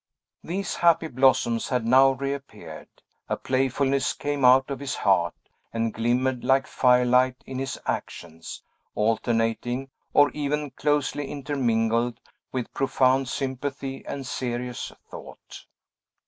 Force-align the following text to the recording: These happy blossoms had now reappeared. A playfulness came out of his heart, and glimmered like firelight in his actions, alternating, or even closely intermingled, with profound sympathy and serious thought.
These 0.43 0.77
happy 0.77 1.09
blossoms 1.09 1.69
had 1.69 1.85
now 1.85 2.13
reappeared. 2.13 2.87
A 3.29 3.37
playfulness 3.37 4.13
came 4.13 4.43
out 4.43 4.71
of 4.71 4.79
his 4.79 4.95
heart, 4.95 5.35
and 5.71 5.93
glimmered 5.93 6.43
like 6.43 6.65
firelight 6.65 7.35
in 7.45 7.59
his 7.59 7.79
actions, 7.85 8.63
alternating, 8.95 9.91
or 10.11 10.31
even 10.31 10.71
closely 10.71 11.29
intermingled, 11.29 12.19
with 12.51 12.73
profound 12.73 13.27
sympathy 13.29 14.03
and 14.07 14.25
serious 14.25 14.91
thought. 15.11 15.65